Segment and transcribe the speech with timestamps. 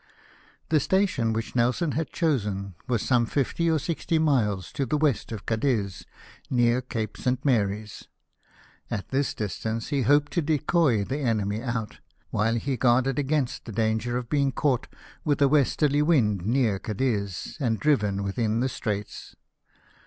[0.69, 5.31] The station which Nelson had chosen was some fifty or sixty miles to the west
[5.31, 6.07] of Cadiz,
[6.49, 7.45] near Cape St.
[7.45, 8.07] Mary's.
[8.89, 11.45] At this distance he hoped to decoy the BEFORE THE BATTLE.
[11.45, 11.99] 301 enemy out,
[12.31, 14.87] while he guarded against the danger of bemg caught
[15.23, 19.35] with a westerly wind near Cadiz, and driven within the Straits.